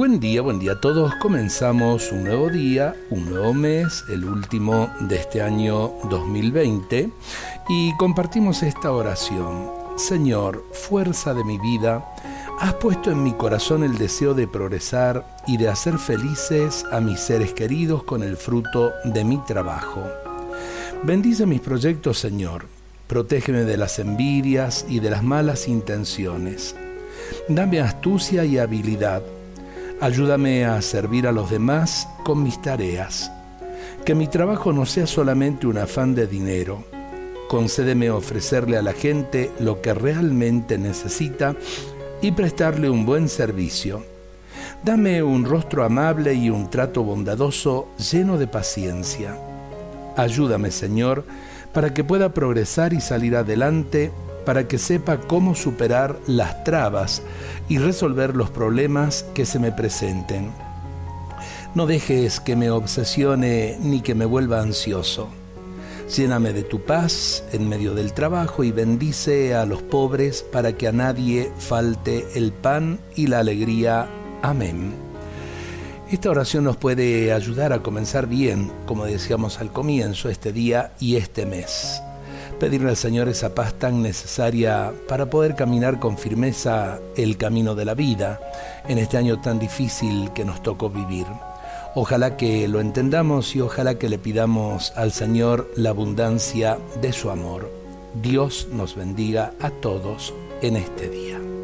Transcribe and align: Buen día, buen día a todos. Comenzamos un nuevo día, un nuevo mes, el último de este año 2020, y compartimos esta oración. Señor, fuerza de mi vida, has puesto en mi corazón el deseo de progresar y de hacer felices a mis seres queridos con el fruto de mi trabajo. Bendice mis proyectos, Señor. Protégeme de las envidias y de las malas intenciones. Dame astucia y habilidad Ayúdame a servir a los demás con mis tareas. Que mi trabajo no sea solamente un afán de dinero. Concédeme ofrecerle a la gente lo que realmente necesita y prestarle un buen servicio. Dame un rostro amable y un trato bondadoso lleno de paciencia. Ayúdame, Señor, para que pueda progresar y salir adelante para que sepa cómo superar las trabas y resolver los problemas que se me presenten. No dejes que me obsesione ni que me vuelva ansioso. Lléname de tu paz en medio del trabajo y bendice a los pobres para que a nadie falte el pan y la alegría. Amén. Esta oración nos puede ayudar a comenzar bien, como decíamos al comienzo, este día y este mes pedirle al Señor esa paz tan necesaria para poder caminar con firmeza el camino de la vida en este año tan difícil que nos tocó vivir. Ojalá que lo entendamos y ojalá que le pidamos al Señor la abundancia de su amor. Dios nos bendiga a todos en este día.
Buen 0.00 0.18
día, 0.18 0.40
buen 0.40 0.58
día 0.58 0.72
a 0.72 0.80
todos. 0.80 1.14
Comenzamos 1.16 2.10
un 2.10 2.24
nuevo 2.24 2.48
día, 2.48 2.96
un 3.10 3.28
nuevo 3.28 3.52
mes, 3.52 4.02
el 4.08 4.24
último 4.24 4.90
de 4.98 5.16
este 5.16 5.42
año 5.42 5.92
2020, 6.08 7.10
y 7.68 7.96
compartimos 7.98 8.62
esta 8.62 8.92
oración. 8.92 9.70
Señor, 9.98 10.64
fuerza 10.72 11.34
de 11.34 11.44
mi 11.44 11.58
vida, 11.58 12.02
has 12.60 12.72
puesto 12.76 13.10
en 13.10 13.22
mi 13.22 13.34
corazón 13.34 13.84
el 13.84 13.98
deseo 13.98 14.32
de 14.32 14.48
progresar 14.48 15.36
y 15.46 15.58
de 15.58 15.68
hacer 15.68 15.98
felices 15.98 16.86
a 16.90 17.02
mis 17.02 17.20
seres 17.20 17.52
queridos 17.52 18.02
con 18.02 18.22
el 18.22 18.38
fruto 18.38 18.92
de 19.04 19.22
mi 19.22 19.36
trabajo. 19.44 20.02
Bendice 21.02 21.44
mis 21.44 21.60
proyectos, 21.60 22.18
Señor. 22.18 22.64
Protégeme 23.06 23.64
de 23.64 23.76
las 23.76 23.98
envidias 23.98 24.86
y 24.88 25.00
de 25.00 25.10
las 25.10 25.22
malas 25.22 25.68
intenciones. 25.68 26.74
Dame 27.48 27.80
astucia 27.80 28.46
y 28.46 28.56
habilidad 28.56 29.22
Ayúdame 30.00 30.64
a 30.64 30.80
servir 30.80 31.26
a 31.26 31.32
los 31.32 31.50
demás 31.50 32.08
con 32.24 32.42
mis 32.42 32.62
tareas. 32.62 33.30
Que 34.06 34.14
mi 34.14 34.28
trabajo 34.28 34.72
no 34.72 34.86
sea 34.86 35.06
solamente 35.06 35.66
un 35.66 35.76
afán 35.76 36.14
de 36.14 36.26
dinero. 36.26 36.84
Concédeme 37.50 38.10
ofrecerle 38.10 38.78
a 38.78 38.82
la 38.82 38.94
gente 38.94 39.50
lo 39.60 39.82
que 39.82 39.92
realmente 39.92 40.78
necesita 40.78 41.54
y 42.22 42.32
prestarle 42.32 42.88
un 42.88 43.04
buen 43.04 43.28
servicio. 43.28 44.02
Dame 44.82 45.22
un 45.22 45.44
rostro 45.44 45.84
amable 45.84 46.32
y 46.32 46.48
un 46.48 46.70
trato 46.70 47.02
bondadoso 47.02 47.88
lleno 47.98 48.38
de 48.38 48.46
paciencia. 48.46 49.36
Ayúdame, 50.16 50.70
Señor, 50.70 51.24
para 51.74 51.92
que 51.92 52.04
pueda 52.04 52.32
progresar 52.32 52.94
y 52.94 53.02
salir 53.02 53.36
adelante 53.36 54.12
para 54.50 54.66
que 54.66 54.78
sepa 54.78 55.20
cómo 55.20 55.54
superar 55.54 56.18
las 56.26 56.64
trabas 56.64 57.22
y 57.68 57.78
resolver 57.78 58.34
los 58.34 58.50
problemas 58.50 59.24
que 59.32 59.46
se 59.46 59.60
me 59.60 59.70
presenten. 59.70 60.50
No 61.76 61.86
dejes 61.86 62.40
que 62.40 62.56
me 62.56 62.68
obsesione 62.68 63.78
ni 63.80 64.00
que 64.00 64.16
me 64.16 64.24
vuelva 64.24 64.60
ansioso. 64.60 65.28
Lléname 66.16 66.52
de 66.52 66.64
tu 66.64 66.80
paz 66.80 67.44
en 67.52 67.68
medio 67.68 67.94
del 67.94 68.12
trabajo 68.12 68.64
y 68.64 68.72
bendice 68.72 69.54
a 69.54 69.66
los 69.66 69.82
pobres 69.82 70.42
para 70.42 70.72
que 70.72 70.88
a 70.88 70.92
nadie 70.92 71.52
falte 71.56 72.26
el 72.34 72.50
pan 72.50 72.98
y 73.14 73.28
la 73.28 73.38
alegría. 73.38 74.08
Amén. 74.42 74.94
Esta 76.10 76.28
oración 76.28 76.64
nos 76.64 76.76
puede 76.76 77.32
ayudar 77.32 77.72
a 77.72 77.84
comenzar 77.84 78.26
bien, 78.26 78.72
como 78.84 79.04
decíamos 79.04 79.60
al 79.60 79.70
comienzo, 79.70 80.28
este 80.28 80.52
día 80.52 80.92
y 80.98 81.14
este 81.14 81.46
mes 81.46 82.02
pedirle 82.60 82.90
al 82.90 82.96
Señor 82.96 83.28
esa 83.28 83.54
paz 83.54 83.74
tan 83.74 84.02
necesaria 84.02 84.92
para 85.08 85.28
poder 85.28 85.56
caminar 85.56 85.98
con 85.98 86.16
firmeza 86.16 87.00
el 87.16 87.36
camino 87.36 87.74
de 87.74 87.84
la 87.84 87.94
vida 87.94 88.38
en 88.86 88.98
este 88.98 89.16
año 89.16 89.40
tan 89.40 89.58
difícil 89.58 90.30
que 90.32 90.44
nos 90.44 90.62
tocó 90.62 90.90
vivir. 90.90 91.26
Ojalá 91.96 92.36
que 92.36 92.68
lo 92.68 92.80
entendamos 92.80 93.56
y 93.56 93.60
ojalá 93.60 93.96
que 93.96 94.08
le 94.08 94.18
pidamos 94.18 94.92
al 94.94 95.10
Señor 95.10 95.68
la 95.74 95.90
abundancia 95.90 96.78
de 97.00 97.12
su 97.12 97.30
amor. 97.30 97.68
Dios 98.22 98.68
nos 98.70 98.94
bendiga 98.94 99.52
a 99.60 99.70
todos 99.70 100.32
en 100.62 100.76
este 100.76 101.08
día. 101.08 101.59